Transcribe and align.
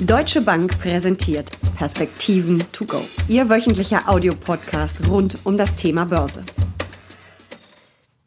Deutsche 0.00 0.40
Bank 0.40 0.78
präsentiert 0.78 1.50
Perspektiven 1.76 2.62
to 2.70 2.84
go. 2.84 3.00
Ihr 3.26 3.50
wöchentlicher 3.50 4.08
Audiopodcast 4.08 5.08
rund 5.08 5.38
um 5.42 5.58
das 5.58 5.74
Thema 5.74 6.04
Börse. 6.04 6.44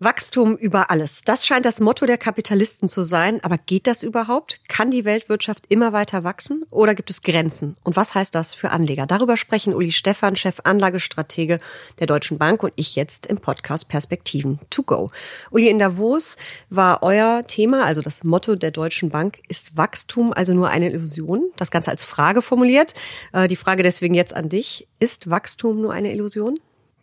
Wachstum 0.04 0.58
über 0.58 0.90
alles. 0.90 1.22
Das 1.26 1.46
scheint 1.46 1.64
das 1.64 1.80
Motto 1.80 2.08
der 2.08 2.18
Kapitalisten 2.18 2.90
zu 2.90 3.04
sein. 3.04 3.40
Aber 3.44 3.60
geht 3.60 3.86
das 3.86 4.02
überhaupt? 4.02 4.60
Kann 4.68 4.90
die 4.90 5.06
Weltwirtschaft 5.06 5.66
immer 5.70 5.94
weiter 5.94 6.24
wachsen 6.24 6.66
oder 6.72 6.96
gibt 6.96 7.12
es 7.12 7.22
Grenzen? 7.22 7.78
Und 7.84 7.96
was 7.96 8.16
heißt 8.16 8.34
das 8.34 8.56
für 8.56 8.72
Anleger? 8.72 9.06
Darüber 9.06 9.38
sprechen 9.38 9.76
Uli 9.76 9.92
Stephan, 9.92 10.36
Chef 10.36 10.62
Anlagestratege 10.64 11.60
der 12.00 12.08
Deutschen 12.08 12.40
Bank 12.40 12.64
und 12.64 12.74
ich 12.78 12.96
jetzt 12.96 13.28
im 13.28 13.38
Podcast 13.38 13.90
Perspektiven 13.90 14.60
to 14.72 14.82
go. 14.82 15.12
Uli, 15.52 15.70
in 15.70 15.78
Davos 15.78 16.36
war 16.72 17.04
euer 17.04 17.44
Thema, 17.46 17.86
also 17.86 18.02
das 18.02 18.24
Motto 18.24 18.56
der 18.56 18.72
Deutschen 18.72 19.10
Bank, 19.10 19.38
ist 19.50 19.78
Wachstum 19.78 20.34
also 20.34 20.56
nur 20.56 20.70
eine 20.70 20.90
Illusion? 20.90 21.52
Das 21.58 21.70
Ganze 21.70 21.92
als 21.92 22.06
Frage 22.06 22.42
formuliert. 22.42 22.96
Äh, 23.34 23.48
die 23.48 23.56
Frage 23.56 23.84
deswegen 23.84 24.16
jetzt 24.16 24.36
an 24.36 24.50
dich. 24.50 24.88
Ist 25.00 25.30
Wachstum 25.30 25.80
nur 25.80 25.94
eine 25.94 26.12
Illusion? 26.12 26.60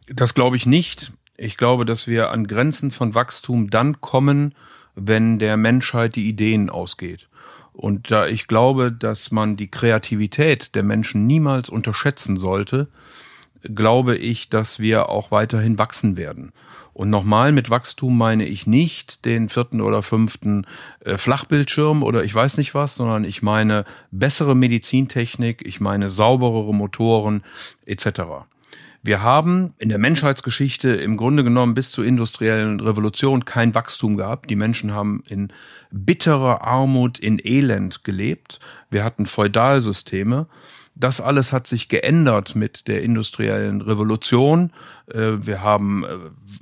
Das 0.08 0.34
glaube 0.34 0.56
ich 0.56 0.66
nicht. 0.66 1.12
Ich 1.40 1.56
glaube, 1.56 1.84
dass 1.84 2.08
wir 2.08 2.30
an 2.30 2.48
Grenzen 2.48 2.90
von 2.90 3.14
Wachstum 3.14 3.70
dann 3.70 4.00
kommen, 4.00 4.56
wenn 4.96 5.38
der 5.38 5.56
Menschheit 5.56 6.16
die 6.16 6.28
Ideen 6.28 6.68
ausgeht. 6.68 7.28
Und 7.72 8.10
da 8.10 8.26
ich 8.26 8.48
glaube, 8.48 8.90
dass 8.90 9.30
man 9.30 9.56
die 9.56 9.70
Kreativität 9.70 10.74
der 10.74 10.82
Menschen 10.82 11.28
niemals 11.28 11.68
unterschätzen 11.68 12.36
sollte, 12.36 12.88
glaube 13.62 14.16
ich, 14.16 14.48
dass 14.48 14.80
wir 14.80 15.08
auch 15.08 15.30
weiterhin 15.30 15.78
wachsen 15.78 16.16
werden. 16.16 16.52
Und 16.92 17.08
nochmal, 17.08 17.52
mit 17.52 17.70
Wachstum 17.70 18.18
meine 18.18 18.44
ich 18.44 18.66
nicht 18.66 19.24
den 19.24 19.48
vierten 19.48 19.80
oder 19.80 20.02
fünften 20.02 20.66
äh, 21.04 21.16
Flachbildschirm 21.16 22.02
oder 22.02 22.24
ich 22.24 22.34
weiß 22.34 22.56
nicht 22.56 22.74
was, 22.74 22.96
sondern 22.96 23.22
ich 23.22 23.42
meine 23.42 23.84
bessere 24.10 24.56
Medizintechnik, 24.56 25.64
ich 25.64 25.80
meine 25.80 26.10
sauberere 26.10 26.74
Motoren 26.74 27.44
etc. 27.86 28.48
Wir 29.02 29.22
haben 29.22 29.74
in 29.78 29.88
der 29.88 29.98
Menschheitsgeschichte 29.98 30.90
im 30.90 31.16
Grunde 31.16 31.44
genommen 31.44 31.74
bis 31.74 31.92
zur 31.92 32.04
industriellen 32.04 32.80
Revolution 32.80 33.44
kein 33.44 33.74
Wachstum 33.74 34.16
gehabt. 34.16 34.50
Die 34.50 34.56
Menschen 34.56 34.92
haben 34.92 35.22
in 35.28 35.52
bitterer 35.90 36.62
Armut, 36.62 37.18
in 37.18 37.40
Elend 37.42 38.04
gelebt. 38.04 38.58
Wir 38.90 39.04
hatten 39.04 39.26
Feudalsysteme. 39.26 40.46
Das 40.98 41.20
alles 41.20 41.52
hat 41.52 41.68
sich 41.68 41.88
geändert 41.88 42.56
mit 42.56 42.88
der 42.88 43.02
industriellen 43.02 43.82
Revolution. 43.82 44.72
Äh, 45.06 45.34
wir 45.42 45.62
haben 45.62 46.04
äh, 46.04 46.08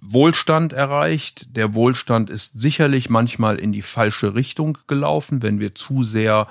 Wohlstand 0.03 0.75
erreicht. 0.75 1.57
Der 1.57 1.75
Wohlstand 1.75 2.29
ist 2.29 2.59
sicherlich 2.59 3.09
manchmal 3.09 3.59
in 3.59 3.73
die 3.73 3.83
falsche 3.83 4.35
Richtung 4.35 4.77
gelaufen, 4.89 5.43
wenn 5.43 5.59
wir 5.59 5.75
zu 5.75 6.03
sehr 6.03 6.49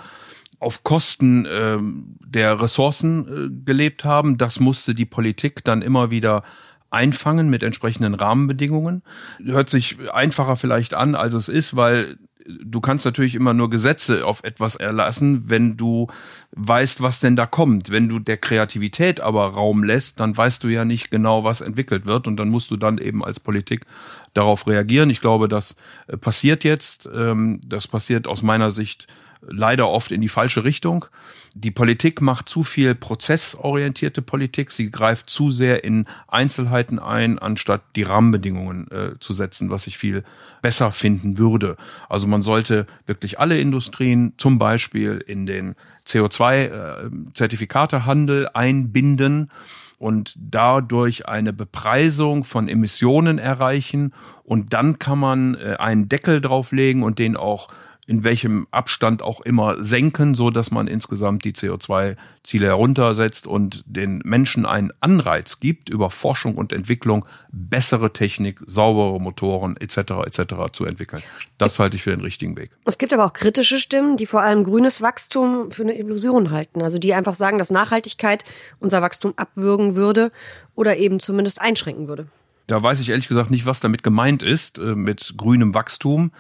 auf 0.59 0.83
Kosten 0.83 1.45
äh, 1.45 1.77
der 2.25 2.61
Ressourcen 2.61 3.27
äh, 3.27 3.65
gelebt 3.65 4.05
haben. 4.05 4.37
Das 4.37 4.59
musste 4.59 4.95
die 4.95 5.05
Politik 5.05 5.63
dann 5.63 5.81
immer 5.81 6.11
wieder 6.11 6.43
einfangen 6.91 7.49
mit 7.49 7.63
entsprechenden 7.63 8.13
Rahmenbedingungen. 8.13 9.03
Hört 9.43 9.69
sich 9.69 9.97
einfacher 10.11 10.55
vielleicht 10.55 10.93
an, 10.93 11.15
als 11.15 11.33
es 11.33 11.49
ist, 11.49 11.75
weil 11.75 12.17
du 12.47 12.79
kannst 12.79 13.05
natürlich 13.05 13.35
immer 13.35 13.53
nur 13.53 13.69
Gesetze 13.69 14.25
auf 14.25 14.43
etwas 14.43 14.75
erlassen, 14.75 15.49
wenn 15.49 15.77
du 15.77 16.07
weißt, 16.51 17.01
was 17.01 17.19
denn 17.19 17.35
da 17.35 17.45
kommt. 17.45 17.89
Wenn 17.89 18.07
du 18.07 18.19
der 18.19 18.37
Kreativität 18.37 19.19
aber 19.19 19.47
Raum 19.47 19.83
lässt, 19.83 20.19
dann 20.19 20.37
weißt 20.37 20.63
du 20.63 20.67
ja 20.67 20.85
nicht 20.85 21.11
genau, 21.11 21.43
was 21.43 21.61
entwickelt 21.61 22.05
wird 22.05 22.27
und 22.27 22.37
dann 22.37 22.49
musst 22.49 22.71
du 22.71 22.77
dann 22.77 22.97
eben 22.97 23.23
als 23.23 23.39
Politik 23.39 23.85
darauf 24.33 24.67
reagieren. 24.67 25.09
Ich 25.09 25.21
glaube, 25.21 25.47
das 25.47 25.75
äh, 26.07 26.17
passiert 26.17 26.63
jetzt. 26.63 27.09
Ähm, 27.13 27.59
das 27.65 27.87
passiert 27.87 28.27
aus 28.27 28.41
meiner 28.41 28.71
Sicht 28.71 29.07
leider 29.47 29.89
oft 29.89 30.11
in 30.11 30.21
die 30.21 30.29
falsche 30.29 30.63
Richtung. 30.63 31.05
Die 31.53 31.71
Politik 31.71 32.21
macht 32.21 32.47
zu 32.49 32.63
viel 32.63 32.93
prozessorientierte 32.95 34.21
Politik. 34.21 34.71
Sie 34.71 34.91
greift 34.91 35.29
zu 35.29 35.51
sehr 35.51 35.85
in 35.85 36.05
Einzelheiten 36.27 36.99
ein, 36.99 37.39
anstatt 37.39 37.81
die 37.95 38.03
Rahmenbedingungen 38.03 38.91
äh, 38.91 39.11
zu 39.19 39.33
setzen, 39.33 39.69
was 39.69 39.87
ich 39.87 39.97
viel 39.97 40.25
besser 40.61 40.91
finden 40.91 41.37
würde. 41.37 41.77
Also 42.09 42.27
man 42.27 42.41
sollte 42.41 42.87
wirklich 43.05 43.39
alle 43.39 43.57
Industrien 43.57 44.33
zum 44.37 44.59
Beispiel 44.59 45.23
in 45.25 45.45
den 45.45 45.75
CO2-Zertifikatehandel 46.05 48.43
äh, 48.43 48.49
einbinden 48.53 49.49
und 49.97 50.35
dadurch 50.37 51.27
eine 51.27 51.53
Bepreisung 51.53 52.43
von 52.43 52.67
Emissionen 52.67 53.37
erreichen. 53.37 54.13
Und 54.43 54.73
dann 54.73 54.99
kann 54.99 55.19
man 55.19 55.55
äh, 55.55 55.77
einen 55.79 56.09
Deckel 56.09 56.41
drauflegen 56.41 57.03
und 57.03 57.17
den 57.17 57.37
auch 57.37 57.69
in 58.07 58.23
welchem 58.23 58.67
Abstand 58.71 59.21
auch 59.21 59.41
immer 59.41 59.81
senken, 59.81 60.35
so 60.35 60.51
dass 60.51 60.69
man 60.69 60.87
insgesamt 60.87 61.43
die 61.43 61.53
CO2-Ziele 61.53 62.67
heruntersetzt 62.67 63.47
und 63.47 63.83
den 63.87 64.19
Menschen 64.23 64.65
einen 64.65 64.91
Anreiz 64.99 65.59
gibt, 65.59 65.89
über 65.89 66.09
Forschung 66.11 66.55
und 66.55 66.71
Entwicklung 66.71 67.25
bessere 67.51 68.13
Technik, 68.13 68.59
saubere 68.65 69.19
Motoren 69.19 69.75
etc. 69.77 69.97
etc. 70.25 70.55
zu 70.71 70.85
entwickeln. 70.85 71.23
Das 71.57 71.79
halte 71.79 71.95
ich 71.95 72.03
für 72.03 72.11
den 72.11 72.21
richtigen 72.21 72.55
Weg. 72.57 72.71
Es 72.85 72.97
gibt 72.97 73.11
aber 73.11 73.25
auch 73.25 73.33
kritische 73.33 73.79
Stimmen, 73.79 74.17
die 74.17 74.27
vor 74.27 74.41
allem 74.41 74.63
grünes 74.63 75.01
Wachstum 75.01 75.71
für 75.71 75.83
eine 75.83 75.97
Illusion 75.97 76.51
halten. 76.51 76.83
Also 76.83 76.99
die 76.99 77.13
einfach 77.13 77.35
sagen, 77.35 77.57
dass 77.57 77.71
Nachhaltigkeit 77.71 78.45
unser 78.79 79.01
Wachstum 79.01 79.33
abwürgen 79.35 79.95
würde 79.95 80.31
oder 80.75 80.97
eben 80.97 81.19
zumindest 81.19 81.59
einschränken 81.59 82.07
würde. 82.07 82.27
Da 82.67 82.81
weiß 82.81 82.99
ich 82.99 83.09
ehrlich 83.09 83.27
gesagt 83.27 83.51
nicht, 83.51 83.65
was 83.65 83.79
damit 83.79 84.01
gemeint 84.01 84.41
ist, 84.41 84.79
äh, 84.79 84.95
mit 84.95 85.35
grünem 85.37 85.73
Wachstum. 85.73 86.31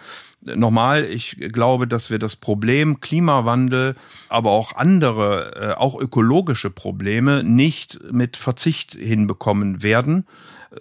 Nochmal, 0.45 1.05
ich 1.05 1.37
glaube, 1.51 1.87
dass 1.87 2.11
wir 2.11 2.19
das 2.19 2.35
Problem 2.35 2.99
Klimawandel, 2.99 3.95
aber 4.29 4.51
auch 4.51 4.75
andere, 4.75 5.55
äh, 5.55 5.73
auch 5.73 5.99
ökologische 5.99 6.69
Probleme 6.69 7.43
nicht 7.43 7.99
mit 8.11 8.37
Verzicht 8.37 8.93
hinbekommen 8.93 9.81
werden 9.81 10.25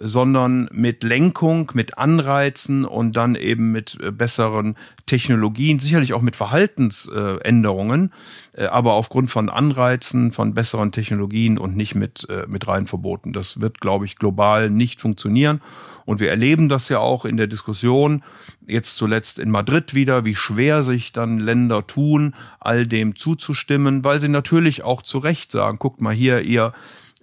sondern 0.01 0.67
mit 0.71 1.03
Lenkung, 1.03 1.71
mit 1.73 1.97
Anreizen 1.97 2.85
und 2.85 3.15
dann 3.15 3.35
eben 3.35 3.71
mit 3.71 3.97
äh, 4.01 4.11
besseren 4.11 4.75
Technologien, 5.05 5.79
sicherlich 5.79 6.13
auch 6.13 6.21
mit 6.21 6.35
Verhaltensänderungen, 6.35 8.11
äh, 8.53 8.65
aber 8.65 8.93
aufgrund 8.93 9.31
von 9.31 9.49
Anreizen, 9.49 10.31
von 10.31 10.53
besseren 10.53 10.91
Technologien 10.91 11.57
und 11.57 11.75
nicht 11.75 11.95
mit, 11.95 12.27
mit 12.47 12.67
rein 12.67 12.87
Verboten. 12.87 13.33
Das 13.33 13.61
wird, 13.61 13.79
glaube 13.79 14.05
ich, 14.05 14.17
global 14.17 14.69
nicht 14.69 14.99
funktionieren. 14.99 15.61
Und 16.05 16.19
wir 16.19 16.29
erleben 16.29 16.69
das 16.69 16.89
ja 16.89 16.99
auch 16.99 17.25
in 17.25 17.37
der 17.37 17.47
Diskussion, 17.47 18.23
jetzt 18.67 18.95
zuletzt 18.97 19.39
in 19.39 19.51
Madrid 19.55 19.93
wieder, 19.93 20.25
wie 20.25 20.35
schwer 20.35 20.83
sich 20.83 21.13
dann 21.13 21.39
Länder 21.39 21.87
tun, 21.87 22.35
all 22.59 22.85
dem 22.85 23.15
zuzustimmen, 23.15 24.03
weil 24.03 24.19
sie 24.19 24.27
natürlich 24.27 24.83
auch 24.83 25.01
zu 25.01 25.17
Recht 25.17 25.49
sagen, 25.49 25.79
guckt 25.79 26.01
mal 26.01 26.13
hier, 26.13 26.41
ihr 26.41 26.73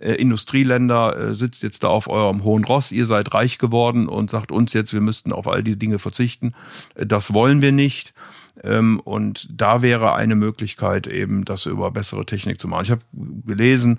äh, 0.01 0.15
Industrieländer 0.15 1.15
äh, 1.15 1.35
sitzt 1.35 1.63
jetzt 1.63 1.85
da 1.85 1.89
auf 1.89 2.09
eurem 2.09 2.43
hohen 2.43 2.65
Ross, 2.65 2.91
ihr 2.91 3.05
seid 3.05 3.35
reich 3.35 3.59
geworden 3.59 4.09
und 4.09 4.31
sagt 4.31 4.51
uns 4.51 4.73
jetzt, 4.73 4.95
wir 4.95 5.03
müssten 5.03 5.31
auf 5.31 5.47
all 5.47 5.63
die 5.63 5.79
Dinge 5.79 5.99
verzichten. 5.99 6.55
Äh, 6.95 7.05
das 7.05 7.35
wollen 7.35 7.61
wir 7.61 7.71
nicht. 7.71 8.15
Ähm, 8.63 9.01
und 9.01 9.49
da 9.51 9.83
wäre 9.83 10.15
eine 10.15 10.37
Möglichkeit 10.37 11.07
eben, 11.07 11.45
das 11.45 11.67
über 11.67 11.91
bessere 11.91 12.25
Technik 12.25 12.61
zu 12.61 12.69
machen. 12.69 12.85
Ich 12.85 12.91
habe 12.91 13.03
gelesen, 13.47 13.99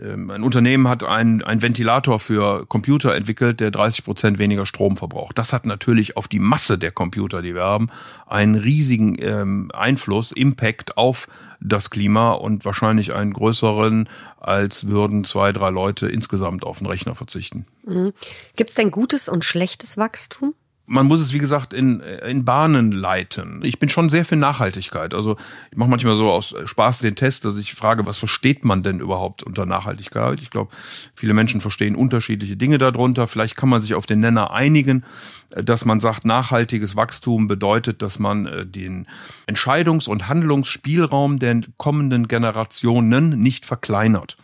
ähm, 0.00 0.30
ein 0.30 0.42
Unternehmen 0.42 0.88
hat 0.88 1.04
einen, 1.04 1.42
Ventilator 1.62 2.20
für 2.20 2.66
Computer 2.66 3.14
entwickelt, 3.14 3.60
der 3.60 3.70
30 3.70 4.04
Prozent 4.04 4.38
weniger 4.38 4.66
Strom 4.66 4.96
verbraucht. 4.96 5.38
Das 5.38 5.52
hat 5.52 5.66
natürlich 5.66 6.16
auf 6.16 6.28
die 6.28 6.38
Masse 6.38 6.78
der 6.78 6.92
Computer, 6.92 7.42
die 7.42 7.54
wir 7.54 7.62
haben, 7.62 7.88
einen 8.26 8.54
riesigen 8.54 9.16
ähm, 9.20 9.70
Einfluss, 9.72 10.32
Impact 10.32 10.96
auf 10.96 11.28
das 11.60 11.90
Klima 11.90 12.32
und 12.32 12.64
wahrscheinlich 12.64 13.14
einen 13.14 13.32
größeren, 13.32 14.08
als 14.38 14.88
würden 14.88 15.24
zwei, 15.24 15.52
drei 15.52 15.70
Leute 15.70 16.08
insgesamt 16.08 16.64
auf 16.64 16.78
den 16.78 16.86
Rechner 16.86 17.14
verzichten. 17.14 17.66
Mhm. 17.84 18.12
Gibt 18.56 18.70
es 18.70 18.76
denn 18.76 18.90
gutes 18.90 19.28
und 19.28 19.44
schlechtes 19.44 19.96
Wachstum? 19.96 20.54
Man 20.86 21.06
muss 21.06 21.20
es, 21.20 21.32
wie 21.32 21.38
gesagt, 21.38 21.72
in, 21.72 22.00
in 22.00 22.44
Bahnen 22.44 22.92
leiten. 22.92 23.60
Ich 23.64 23.78
bin 23.78 23.88
schon 23.88 24.10
sehr 24.10 24.24
für 24.24 24.36
Nachhaltigkeit. 24.36 25.14
Also 25.14 25.36
ich 25.70 25.78
mache 25.78 25.88
manchmal 25.88 26.16
so 26.16 26.30
aus 26.30 26.54
Spaß 26.64 26.98
den 26.98 27.16
Test, 27.16 27.44
dass 27.44 27.56
ich 27.56 27.74
frage, 27.74 28.04
was 28.04 28.18
versteht 28.18 28.64
man 28.64 28.82
denn 28.82 29.00
überhaupt 29.00 29.42
unter 29.42 29.64
Nachhaltigkeit? 29.64 30.40
Ich 30.40 30.50
glaube, 30.50 30.70
viele 31.14 31.32
Menschen 31.32 31.62
verstehen 31.62 31.96
unterschiedliche 31.96 32.56
Dinge 32.56 32.76
darunter. 32.76 33.26
Vielleicht 33.26 33.56
kann 33.56 33.70
man 33.70 33.80
sich 33.80 33.94
auf 33.94 34.04
den 34.04 34.20
Nenner 34.20 34.50
einigen, 34.50 35.04
dass 35.50 35.86
man 35.86 36.00
sagt, 36.00 36.26
nachhaltiges 36.26 36.96
Wachstum 36.96 37.48
bedeutet, 37.48 38.02
dass 38.02 38.18
man 38.18 38.46
äh, 38.46 38.66
den 38.66 39.06
Entscheidungs- 39.46 40.08
und 40.08 40.28
Handlungsspielraum 40.28 41.38
der 41.38 41.60
kommenden 41.78 42.28
Generationen 42.28 43.30
nicht 43.40 43.64
verkleinert. 43.64 44.36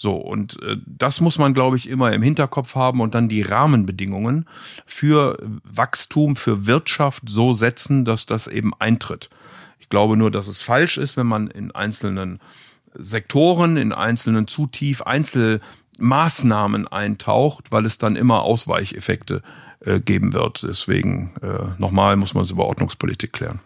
So, 0.00 0.14
und 0.14 0.62
äh, 0.62 0.76
das 0.86 1.20
muss 1.20 1.38
man, 1.38 1.54
glaube 1.54 1.76
ich, 1.76 1.88
immer 1.88 2.12
im 2.12 2.22
Hinterkopf 2.22 2.76
haben 2.76 3.00
und 3.00 3.16
dann 3.16 3.28
die 3.28 3.42
Rahmenbedingungen 3.42 4.48
für 4.86 5.36
Wachstum, 5.64 6.36
für 6.36 6.66
Wirtschaft 6.66 7.24
so 7.28 7.52
setzen, 7.52 8.04
dass 8.04 8.24
das 8.24 8.46
eben 8.46 8.72
eintritt. 8.78 9.28
Ich 9.80 9.88
glaube 9.88 10.16
nur, 10.16 10.30
dass 10.30 10.46
es 10.46 10.62
falsch 10.62 10.98
ist, 10.98 11.16
wenn 11.16 11.26
man 11.26 11.48
in 11.48 11.72
einzelnen 11.72 12.38
Sektoren, 12.94 13.76
in 13.76 13.92
einzelnen 13.92 14.46
zu 14.46 14.68
tief 14.68 15.02
Einzelmaßnahmen 15.02 16.86
eintaucht, 16.86 17.72
weil 17.72 17.84
es 17.84 17.98
dann 17.98 18.14
immer 18.14 18.42
Ausweicheffekte 18.42 19.42
äh, 19.80 19.98
geben 19.98 20.32
wird. 20.32 20.62
Deswegen 20.62 21.34
äh, 21.42 21.80
nochmal 21.80 22.16
muss 22.16 22.34
man 22.34 22.44
es 22.44 22.52
über 22.52 22.66
Ordnungspolitik 22.66 23.32
klären. 23.32 23.58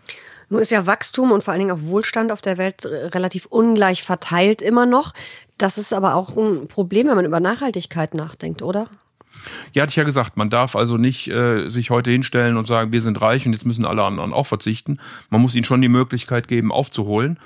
Nun 0.53 0.61
ist 0.61 0.71
ja 0.71 0.87
Wachstum 0.87 1.33
und 1.33 1.43
vor 1.43 1.53
allen 1.53 1.61
Dingen 1.61 1.71
auch 1.71 1.89
Wohlstand 1.89 2.31
auf 2.31 2.43
der 2.43 2.59
Welt 2.59 2.85
äh, 2.85 3.07
relativ 3.07 3.47
ungleich 3.47 4.03
verteilt 4.03 4.61
immer 4.61 4.85
noch. 4.85 5.15
Das 5.63 5.79
ist 5.79 5.93
aber 5.93 6.17
auch 6.17 6.37
ein 6.37 6.67
Problem, 6.67 7.07
wenn 7.07 7.15
man 7.15 7.25
über 7.25 7.39
Nachhaltigkeit 7.39 8.15
nachdenkt, 8.15 8.63
oder? 8.63 8.89
Ja, 9.73 9.83
hatte 9.83 9.91
ich 9.91 9.97
ja 9.97 10.03
gesagt, 10.03 10.37
man 10.37 10.51
darf 10.51 10.75
also 10.75 10.97
nicht 10.97 11.29
äh, 11.29 11.69
sich 11.69 11.91
heute 11.91 12.11
hinstellen 12.11 12.57
und 12.57 12.67
sagen, 12.67 12.91
wir 12.91 13.01
sind 13.01 13.21
reich 13.23 13.47
und 13.47 13.53
jetzt 13.53 13.65
müssen 13.65 13.85
alle 13.85 14.03
anderen 14.03 14.33
auch 14.33 14.49
verzichten. 14.49 14.99
Man 15.31 15.41
muss 15.41 15.55
ihnen 15.55 15.63
schon 15.63 15.81
die 15.81 15.89
Möglichkeit 15.89 16.49
geben, 16.49 16.73
aufzuholen. 16.73 17.39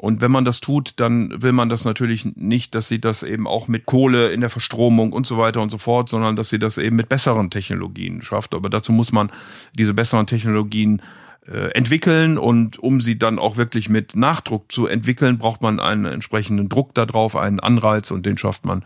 Und 0.00 0.20
wenn 0.20 0.30
man 0.30 0.44
das 0.44 0.60
tut, 0.60 0.92
dann 1.00 1.42
will 1.42 1.50
man 1.50 1.68
das 1.68 1.84
natürlich 1.84 2.24
nicht, 2.36 2.76
dass 2.76 2.86
sie 2.86 3.00
das 3.00 3.24
eben 3.24 3.48
auch 3.48 3.66
mit 3.66 3.86
Kohle 3.86 4.30
in 4.30 4.40
der 4.40 4.50
Verstromung 4.50 5.12
und 5.12 5.26
so 5.26 5.36
weiter 5.36 5.60
und 5.60 5.70
so 5.70 5.78
fort, 5.78 6.08
sondern 6.08 6.36
dass 6.36 6.50
sie 6.50 6.60
das 6.60 6.78
eben 6.78 6.94
mit 6.94 7.08
besseren 7.08 7.50
Technologien 7.50 8.22
schafft. 8.22 8.54
Aber 8.54 8.70
dazu 8.70 8.92
muss 8.92 9.10
man 9.10 9.32
diese 9.76 9.94
besseren 9.94 10.28
Technologien 10.28 11.02
äh, 11.46 11.72
entwickeln 11.72 12.38
und 12.38 12.78
um 12.78 13.00
sie 13.00 13.18
dann 13.18 13.38
auch 13.38 13.56
wirklich 13.56 13.88
mit 13.88 14.16
Nachdruck 14.16 14.70
zu 14.72 14.86
entwickeln, 14.86 15.38
braucht 15.38 15.62
man 15.62 15.80
einen 15.80 16.06
entsprechenden 16.06 16.68
Druck 16.68 16.94
darauf, 16.94 17.36
einen 17.36 17.60
Anreiz 17.60 18.10
und 18.10 18.24
den 18.24 18.38
schafft 18.38 18.64
man 18.64 18.84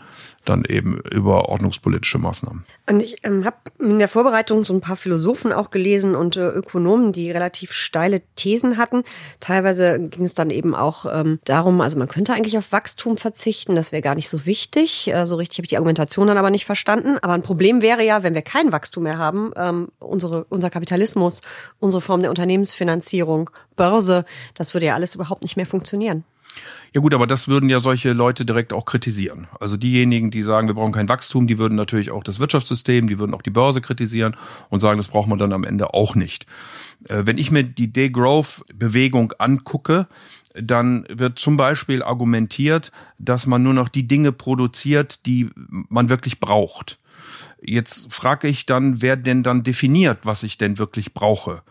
dann 0.49 0.65
eben 0.65 0.99
über 1.11 1.49
ordnungspolitische 1.49 2.19
Maßnahmen. 2.19 2.65
Und 2.89 3.03
ich 3.03 3.17
ähm, 3.23 3.45
habe 3.45 3.57
in 3.79 3.99
der 3.99 4.09
Vorbereitung 4.09 4.65
so 4.65 4.73
ein 4.73 4.81
paar 4.81 4.97
Philosophen 4.97 5.53
auch 5.53 5.71
gelesen 5.71 6.15
und 6.15 6.37
äh, 6.37 6.49
Ökonomen, 6.49 7.13
die 7.13 7.31
relativ 7.31 7.73
steile 7.73 8.23
Thesen 8.35 8.79
hatten. 8.79 9.03
Teilweise 9.41 10.01
ging 10.01 10.25
es 10.25 10.35
dann 10.35 10.51
eben 10.51 10.75
auch 10.75 11.07
ähm, 11.13 11.39
darum, 11.45 11.81
also 11.81 11.99
man 11.99 12.09
könnte 12.09 12.33
eigentlich 12.33 12.57
auf 12.57 12.73
Wachstum 12.73 13.17
verzichten, 13.19 13.77
das 13.77 13.93
wäre 13.93 14.03
gar 14.03 14.15
nicht 14.15 14.29
so 14.29 14.47
wichtig. 14.47 15.13
Äh, 15.13 15.27
so 15.27 15.37
richtig 15.37 15.59
habe 15.59 15.67
ich 15.67 15.71
die 15.71 15.77
Argumentation 15.77 16.27
dann 16.29 16.39
aber 16.39 16.51
nicht 16.51 16.65
verstanden. 16.65 17.19
Aber 17.21 17.35
ein 17.35 17.43
Problem 17.43 17.83
wäre 17.83 18.05
ja, 18.05 18.23
wenn 18.23 18.35
wir 18.35 18.43
kein 18.43 18.73
Wachstum 18.73 19.03
mehr 19.03 19.19
haben, 19.19 19.53
ähm, 19.57 19.89
unsere, 19.99 20.45
unser 20.49 20.71
Kapitalismus, 20.71 21.43
unsere 21.79 22.01
Form 22.01 22.23
der 22.23 22.31
Unternehmensfinanzierung, 22.49 23.51
Börse, 23.77 24.25
das 24.55 24.73
würde 24.73 24.87
ja 24.87 24.95
alles 24.95 25.15
überhaupt 25.15 25.43
nicht 25.43 25.57
mehr 25.57 25.67
funktionieren. 25.67 26.25
Ja 26.95 27.03
gut, 27.03 27.13
aber 27.13 27.27
das 27.27 27.47
würden 27.47 27.69
ja 27.69 27.79
solche 27.79 28.15
Leute 28.15 28.47
direkt 28.47 28.73
auch 28.73 28.87
kritisieren. 28.87 29.47
Also 29.61 29.77
diejenigen, 29.77 30.31
die 30.31 30.43
sagen, 30.43 30.67
wir 30.67 30.75
brauchen 30.75 30.93
kein 30.93 31.09
Wachstum, 31.11 31.47
die 31.47 31.59
würden 31.59 31.75
natürlich 31.75 32.11
auch 32.11 32.25
das 32.25 32.41
Wirtschaftssystem, 32.41 33.07
die 33.07 33.19
würden 33.19 33.35
auch 33.35 33.43
die 33.43 33.51
Börse 33.51 33.83
kritisieren 33.83 34.35
und 34.71 34.81
sagen, 34.81 34.97
das 34.97 35.09
braucht 35.09 35.29
man 35.29 35.39
dann 35.39 35.53
am 35.53 35.63
Ende 35.63 35.93
auch 35.93 36.15
nicht. 36.15 36.47
Äh, 37.07 37.27
wenn 37.27 37.37
ich 37.37 37.51
mir 37.51 37.65
die 37.65 37.93
Degrowth-Bewegung 37.93 39.35
angucke, 39.39 40.07
dann 40.55 41.05
wird 41.11 41.39
zum 41.39 41.59
Beispiel 41.59 42.03
argumentiert, 42.03 42.91
dass 43.19 43.47
man 43.47 43.63
nur 43.63 43.75
noch 43.75 43.91
die 43.91 44.09
Dinge 44.09 44.33
produziert, 44.33 45.27
die 45.27 45.51
man 45.55 46.09
wirklich 46.09 46.41
braucht. 46.41 46.99
Jetzt 47.61 48.13
frage 48.13 48.49
ich 48.49 48.67
dann, 48.67 49.03
wer 49.03 49.17
denn 49.17 49.43
dann 49.43 49.63
definiert, 49.63 50.21
was 50.23 50.43
ich 50.43 50.59
denn 50.59 50.79
wirklich 50.79 51.13
brauche? 51.13 51.63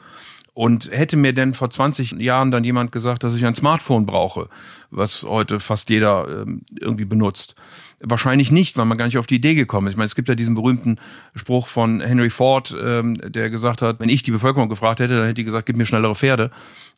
Und 0.57 0.89
hätte 0.92 1.18
mir 1.18 1.33
denn 1.33 1.54
vor 1.54 1.69
20 1.69 2.13
Jahren 2.13 2.50
dann 2.50 2.63
jemand 2.63 2.92
gesagt, 2.92 3.24
dass 3.24 3.36
ich 3.36 3.45
ein 3.45 3.54
Smartphone 3.54 4.07
brauche, 4.07 4.50
was 4.92 5.24
heute 5.24 5.60
fast 5.60 5.89
jeder 5.89 6.44
ähm, 6.44 6.62
irgendwie 6.80 7.06
benutzt, 7.06 7.56
Wahrscheinlich 8.00 8.51
nicht, 8.51 8.78
weil 8.78 8.86
man 8.86 9.00
gar 9.00 9.06
nicht 9.06 9.18
auf 9.18 9.25
die 9.25 9.38
Idee 9.38 9.56
gekommen 9.56 9.88
ist. 9.88 9.94
Ich 9.94 9.98
meine, 9.98 10.06
es 10.06 10.13
gibt 10.13 10.30
ja 10.30 10.36
diesen 10.36 10.54
berühmten 10.54 11.00
Spruch 11.34 11.68
von 11.68 12.00
Henry 12.00 12.30
Ford, 12.30 12.75
ähm, 12.80 13.16
der 13.16 13.50
gesagt 13.50 13.81
hat, 13.81 14.00
wenn 14.00 14.10
ich 14.10 14.22
die 14.22 14.30
Bevölkerung 14.30 14.69
gefragt 14.69 15.00
hätte, 15.00 15.16
dann 15.16 15.24
hätte 15.24 15.34
die 15.34 15.44
gesagt, 15.44 15.66
gib 15.66 15.78
mir 15.78 15.86
schnellere 15.88 16.13
Pferde, 16.13 16.51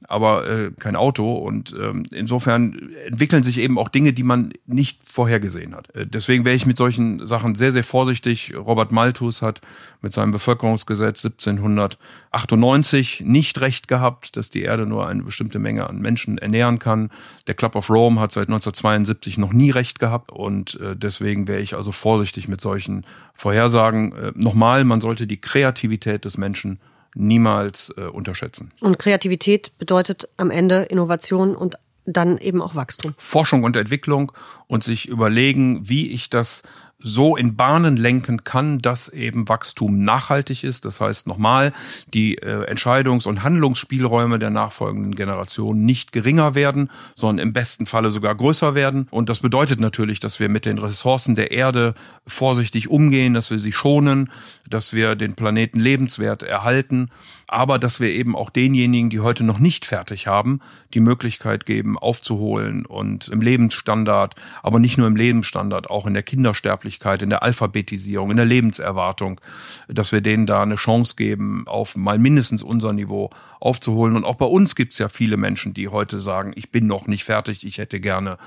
aber 0.10 0.46
äh, 0.50 0.72
kein 0.78 0.98
Auto. 0.98 1.36
Und 1.36 1.74
ähm, 1.82 2.04
insofern 2.12 2.92
entwickeln 3.06 3.44
sich 3.44 3.60
eben 3.60 3.80
auch 3.80 3.88
Dinge, 3.88 4.12
die 4.12 4.24
man 4.24 4.52
nicht 4.66 5.00
vorhergesehen 5.10 5.74
hat. 5.74 5.90
Äh, 5.96 6.06
deswegen 6.06 6.44
wäre 6.44 6.58
ich 6.58 6.66
mit 6.66 6.76
solchen 6.76 7.26
Sachen 7.26 7.56
sehr, 7.56 7.72
sehr 7.72 7.86
vorsichtig. 7.86 8.54
Robert 8.54 8.92
Malthus 8.92 9.42
hat 9.42 9.62
mit 10.02 10.12
seinem 10.12 10.32
Bevölkerungsgesetz 10.32 11.24
1798 11.24 13.22
nicht 13.26 13.62
recht 13.62 13.88
gehabt, 13.88 14.36
dass 14.36 14.50
die 14.50 14.64
Erde 14.64 14.86
nur 14.86 15.08
eine 15.08 15.24
bestimmte 15.24 15.60
Menge 15.60 15.90
an 15.90 16.00
Menschen 16.00 16.40
ernähren 16.40 16.78
kann. 16.78 17.10
Der 17.48 17.56
Club 17.56 17.78
of 17.78 17.89
Rome 17.90 18.20
hat 18.20 18.32
seit 18.32 18.48
1972 18.48 19.38
noch 19.38 19.54
nie 19.54 19.72
recht 19.72 20.00
gehabt 20.00 20.32
und 20.32 20.80
äh, 20.80 20.96
deswegen 20.96 21.48
wäre 21.48 21.60
ich 21.60 21.76
also 21.76 21.92
vorsichtig 21.92 22.48
mit 22.48 22.62
solchen 22.62 23.06
Vorhersagen. 23.34 24.14
Äh, 24.14 24.32
nochmal, 24.36 24.84
man 24.84 25.02
sollte 25.02 25.28
die 25.28 25.42
Kreativität 25.42 26.26
des 26.26 26.38
Menschen 26.38 26.80
niemals 27.16 27.94
äh, 27.98 28.04
unterschätzen. 28.04 28.72
Und 28.82 29.00
Kreativität 29.00 29.78
bedeutet 29.78 30.30
am 30.38 30.52
Ende 30.52 30.84
Innovation 30.84 31.56
und 31.56 31.76
dann 32.06 32.38
eben 32.38 32.62
auch 32.62 32.76
Wachstum. 32.76 33.14
Forschung 33.18 33.64
und 33.64 33.76
Entwicklung 33.76 34.32
und 34.68 34.84
sich 34.84 35.08
überlegen, 35.08 35.88
wie 35.88 36.12
ich 36.12 36.30
das 36.30 36.64
so 37.02 37.38
in 37.38 37.56
Bahnen 37.56 37.96
lenken 37.96 38.44
kann, 38.44 38.80
dass 38.80 39.08
eben 39.08 39.48
Wachstum 39.48 40.04
nachhaltig 40.04 40.66
ist. 40.66 40.84
Das 40.84 41.00
heißt 41.00 41.28
nochmal, 41.28 41.72
die 42.14 42.38
äh, 42.38 42.70
Entscheidungs- 42.70 43.26
und 43.26 43.42
Handlungsspielräume 43.42 44.38
der 44.38 44.50
nachfolgenden 44.50 45.16
Generationen 45.16 45.86
nicht 45.86 46.12
geringer 46.12 46.56
werden, 46.56 46.90
sondern 47.16 47.48
im 47.48 47.54
besten 47.54 47.86
Falle 47.86 48.12
sogar 48.12 48.36
größer 48.36 48.76
werden. 48.76 49.08
Und 49.12 49.30
das 49.30 49.40
bedeutet 49.40 49.80
natürlich, 49.80 50.20
dass 50.20 50.42
wir 50.42 50.50
mit 50.50 50.66
den 50.66 50.78
Ressourcen 50.78 51.36
der 51.36 51.52
Erde 51.52 51.96
vorsichtig 52.28 52.90
umgehen, 52.90 53.34
dass 53.34 53.50
wir 53.50 53.60
sie 53.60 53.72
schonen, 53.72 54.30
dass 54.70 54.92
wir 54.92 55.16
den 55.16 55.36
Planeten 55.36 55.80
lebenswert 55.80 56.44
erhalten, 56.44 57.10
aber 57.48 57.80
dass 57.80 58.00
wir 58.00 58.10
eben 58.10 58.36
auch 58.36 58.50
denjenigen, 58.50 59.10
die 59.10 59.22
heute 59.22 59.44
noch 59.44 59.58
nicht 59.58 59.86
fertig 59.86 60.28
haben, 60.28 60.60
die 60.94 61.00
Möglichkeit 61.00 61.66
geben, 61.66 61.98
aufzuholen 61.98 62.86
und 62.86 63.30
im 63.30 63.42
Lebensstandard, 63.42 64.36
aber 64.62 64.80
nicht 64.80 64.98
nur 64.98 65.08
im 65.08 65.16
Lebensstandard, 65.16 65.90
auch 65.90 66.06
in 66.06 66.14
der 66.14 66.24
Kindersterblichkeit 66.24 66.89
Sterblichkeit, 66.92 67.22
in 67.22 67.30
der 67.30 67.44
Alphabetisierung, 67.44 68.32
in 68.32 68.38
der 68.38 68.46
Lebenserwartung, 68.46 69.40
dass 69.88 70.12
wir 70.12 70.22
denen 70.22 70.46
da 70.46 70.62
eine 70.62 70.76
Chance 70.76 71.16
geben, 71.16 71.64
auf 71.68 71.96
mal 71.96 72.18
mindestens 72.18 72.64
unser 72.64 72.94
Niveau 72.94 73.30
aufzuholen. 73.60 74.16
Und 74.16 74.26
auch 74.26 74.36
bei 74.36 74.46
uns 74.46 74.76
gibt 74.76 74.94
es 74.94 75.00
ja 75.00 75.10
viele 75.10 75.38
Menschen, 75.38 75.74
die 75.74 75.88
heute 75.88 76.20
sagen, 76.20 76.52
ich 76.56 76.72
bin 76.72 76.88
noch 76.88 77.08
nicht 77.08 77.24
fertig, 77.24 77.66
ich 77.66 77.78
hätte 77.78 78.00
gerne 78.00 78.38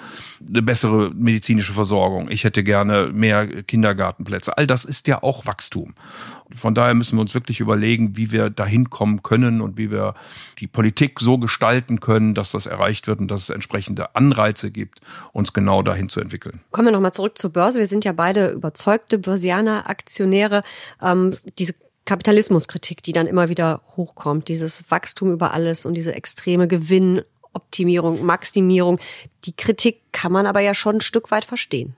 eine 0.47 0.63
bessere 0.63 1.11
medizinische 1.15 1.73
Versorgung, 1.73 2.31
ich 2.31 2.45
hätte 2.45 2.65
gerne 2.65 3.11
mehr 3.13 3.63
Kindergartenplätze. 3.63 4.57
All 4.57 4.67
das 4.67 4.85
ist 4.85 5.09
ja 5.09 5.23
auch 5.23 5.47
Wachstum. 5.47 5.95
Von 6.57 6.75
daher 6.75 6.95
müssen 6.95 7.17
wir 7.17 7.21
uns 7.21 7.35
wirklich 7.35 7.61
überlegen, 7.61 8.17
wie 8.17 8.33
wir 8.33 8.51
dahin 8.51 8.91
kommen 8.91 9.23
können 9.23 9.61
und 9.61 9.79
wie 9.79 9.91
wir 9.91 10.15
die 10.59 10.67
Politik 10.67 11.21
so 11.21 11.39
gestalten 11.39 12.01
können, 12.01 12.35
dass 12.35 12.53
das 12.53 12.67
erreicht 12.67 13.07
wird 13.07 13.21
und 13.21 13.29
dass 13.29 13.43
es 13.43 13.51
entsprechende 13.51 14.15
Anreize 14.15 14.71
gibt, 14.71 15.01
uns 15.33 15.53
genau 15.53 15.83
dahin 15.83 16.09
zu 16.09 16.21
entwickeln. 16.21 16.61
Kommen 16.71 16.89
wir 16.89 16.93
nochmal 16.93 17.13
zurück 17.13 17.39
zur 17.39 17.51
Börse. 17.51 17.79
Wir 17.79 17.87
sind 17.87 18.05
ja 18.05 18.13
beide 18.13 18.51
überzeugte 18.51 19.19
Börsianer, 19.19 19.89
Aktionäre. 19.89 20.63
Ähm, 21.03 21.35
diese 21.59 21.75
Kapitalismuskritik, 22.05 23.03
die 23.03 23.13
dann 23.13 23.27
immer 23.27 23.49
wieder 23.49 23.83
hochkommt, 23.97 24.49
dieses 24.49 24.91
Wachstum 24.91 25.33
über 25.33 25.53
alles 25.53 25.87
und 25.87 25.95
diese 25.95 26.15
extreme 26.15 26.67
Gewinnoptimierung, 26.67 28.25
Maximierung, 28.25 28.99
die 29.45 29.55
Kritik 29.55 30.01
kann 30.13 30.33
man 30.33 30.47
aber 30.47 30.61
ja 30.61 30.75
schon 30.75 30.97
ein 30.97 31.01
Stück 31.01 31.31
weit 31.31 31.45
verstehen. 31.45 31.95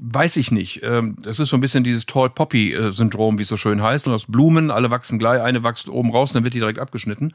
Weiß 0.00 0.36
ich 0.36 0.52
nicht. 0.52 0.80
Ähm, 0.84 1.16
das 1.20 1.40
ist 1.40 1.48
so 1.48 1.56
ein 1.56 1.60
bisschen 1.60 1.82
dieses 1.82 2.06
Tall 2.06 2.30
Poppy 2.30 2.76
Syndrom, 2.90 3.38
wie 3.38 3.42
es 3.42 3.48
so 3.48 3.56
schön 3.56 3.82
heißt. 3.82 4.06
Und 4.06 4.14
aus 4.14 4.26
Blumen, 4.26 4.70
alle 4.70 4.92
wachsen 4.92 5.18
gleich, 5.18 5.42
eine 5.42 5.64
wächst 5.64 5.88
oben 5.88 6.12
raus, 6.12 6.32
dann 6.32 6.44
wird 6.44 6.54
die 6.54 6.60
direkt 6.60 6.78
abgeschnitten. 6.78 7.34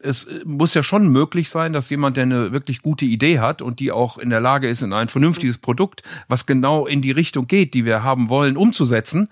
Es 0.00 0.24
äh, 0.24 0.40
muss 0.44 0.74
ja 0.74 0.82
schon 0.82 1.08
möglich 1.08 1.48
sein, 1.48 1.72
dass 1.72 1.90
jemand, 1.90 2.16
der 2.16 2.24
eine 2.24 2.50
wirklich 2.50 2.82
gute 2.82 3.04
Idee 3.04 3.38
hat 3.38 3.62
und 3.62 3.78
die 3.78 3.92
auch 3.92 4.18
in 4.18 4.30
der 4.30 4.40
Lage 4.40 4.68
ist, 4.68 4.82
in 4.82 4.92
ein 4.92 5.06
vernünftiges 5.06 5.58
Produkt, 5.58 6.02
was 6.26 6.46
genau 6.46 6.86
in 6.86 7.02
die 7.02 7.12
Richtung 7.12 7.46
geht, 7.46 7.72
die 7.72 7.84
wir 7.84 8.02
haben 8.02 8.28
wollen, 8.28 8.56
umzusetzen, 8.56 9.28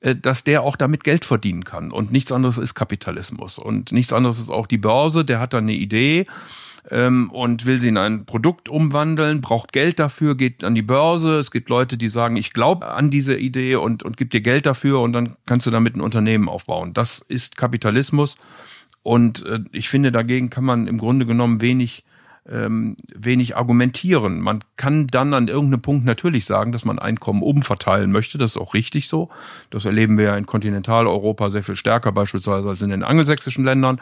äh, 0.00 0.16
dass 0.16 0.44
der 0.44 0.62
auch 0.62 0.76
damit 0.76 1.04
Geld 1.04 1.26
verdienen 1.26 1.64
kann. 1.64 1.90
Und 1.90 2.10
nichts 2.10 2.32
anderes 2.32 2.56
ist 2.56 2.74
Kapitalismus. 2.74 3.58
Und 3.58 3.92
nichts 3.92 4.14
anderes 4.14 4.38
ist 4.38 4.50
auch 4.50 4.66
die 4.66 4.78
Börse, 4.78 5.26
der 5.26 5.40
hat 5.40 5.52
dann 5.52 5.64
eine 5.64 5.74
Idee 5.74 6.26
ähm, 6.90 7.30
und 7.30 7.66
will 7.66 7.78
sie 7.78 7.88
in 7.88 7.96
ein 7.96 8.26
Produkt 8.26 8.68
umwandeln, 8.68 9.40
braucht 9.40 9.72
Geld 9.72 9.98
dafür, 9.98 10.36
geht 10.36 10.64
an 10.64 10.74
die 10.74 10.82
Börse. 10.82 11.38
Es 11.38 11.50
gibt 11.50 11.68
Leute, 11.68 11.96
die 11.96 12.08
sagen, 12.08 12.36
ich 12.36 12.52
glaube 12.52 12.88
an 12.92 13.10
diese 13.10 13.36
Idee 13.36 13.76
und, 13.76 14.02
und 14.02 14.16
gibt 14.16 14.32
dir 14.32 14.40
Geld 14.40 14.66
dafür 14.66 15.00
und 15.00 15.12
dann 15.12 15.36
kannst 15.46 15.66
du 15.66 15.70
damit 15.70 15.96
ein 15.96 16.00
Unternehmen 16.00 16.48
aufbauen. 16.48 16.92
Das 16.92 17.24
ist 17.28 17.56
Kapitalismus. 17.56 18.36
Und 19.02 19.44
äh, 19.46 19.60
ich 19.72 19.88
finde, 19.88 20.12
dagegen 20.12 20.50
kann 20.50 20.64
man 20.64 20.86
im 20.86 20.98
Grunde 20.98 21.26
genommen 21.26 21.60
wenig 21.60 22.04
ähm, 22.50 22.96
wenig 23.14 23.56
argumentieren. 23.56 24.40
Man 24.40 24.60
kann 24.76 25.06
dann 25.06 25.32
an 25.32 25.48
irgendeinem 25.48 25.80
Punkt 25.80 26.04
natürlich 26.04 26.44
sagen, 26.44 26.72
dass 26.72 26.84
man 26.84 26.98
Einkommen 26.98 27.42
umverteilen 27.42 28.12
möchte. 28.12 28.36
Das 28.36 28.52
ist 28.52 28.56
auch 28.58 28.74
richtig 28.74 29.08
so. 29.08 29.30
Das 29.70 29.84
erleben 29.84 30.18
wir 30.18 30.24
ja 30.26 30.36
in 30.36 30.44
Kontinentaleuropa 30.44 31.50
sehr 31.50 31.62
viel 31.62 31.76
stärker 31.76 32.12
beispielsweise 32.12 32.68
als 32.68 32.82
in 32.82 32.90
den 32.90 33.02
angelsächsischen 33.02 33.64
Ländern. 33.64 34.00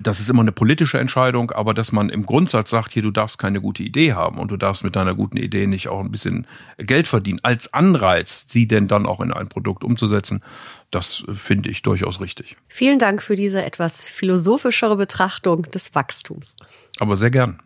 Das 0.00 0.20
ist 0.20 0.30
immer 0.30 0.42
eine 0.42 0.52
politische 0.52 0.98
Entscheidung, 0.98 1.50
aber 1.50 1.74
dass 1.74 1.90
man 1.90 2.10
im 2.10 2.24
Grundsatz 2.26 2.70
sagt, 2.70 2.92
hier, 2.92 3.02
du 3.02 3.10
darfst 3.10 3.38
keine 3.38 3.60
gute 3.60 3.82
Idee 3.82 4.12
haben 4.12 4.38
und 4.38 4.50
du 4.50 4.56
darfst 4.56 4.84
mit 4.84 4.94
deiner 4.94 5.14
guten 5.14 5.36
Idee 5.36 5.66
nicht 5.66 5.88
auch 5.88 6.00
ein 6.00 6.12
bisschen 6.12 6.46
Geld 6.78 7.08
verdienen, 7.08 7.40
als 7.42 7.74
Anreiz, 7.74 8.46
sie 8.48 8.68
denn 8.68 8.88
dann 8.88 9.04
auch 9.04 9.20
in 9.20 9.32
ein 9.32 9.48
Produkt 9.48 9.82
umzusetzen, 9.84 10.42
das 10.90 11.24
finde 11.32 11.70
ich 11.70 11.82
durchaus 11.82 12.20
richtig. 12.20 12.56
Vielen 12.68 12.98
Dank 12.98 13.22
für 13.22 13.36
diese 13.36 13.64
etwas 13.64 14.04
philosophischere 14.04 14.96
Betrachtung 14.96 15.62
des 15.62 15.94
Wachstums. 15.94 16.56
Aber 16.98 17.16
sehr 17.16 17.30
gern. 17.30 17.60